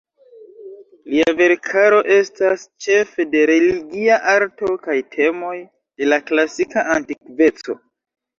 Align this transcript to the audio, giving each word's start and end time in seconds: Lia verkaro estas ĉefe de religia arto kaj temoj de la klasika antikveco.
Lia 1.15 1.33
verkaro 1.41 1.99
estas 2.15 2.63
ĉefe 2.85 3.25
de 3.35 3.43
religia 3.51 4.17
arto 4.33 4.71
kaj 4.87 4.97
temoj 5.17 5.53
de 5.67 6.09
la 6.11 6.21
klasika 6.33 6.89
antikveco. 6.99 7.79